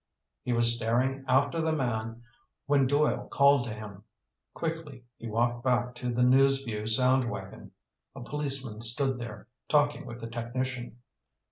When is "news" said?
6.23-6.63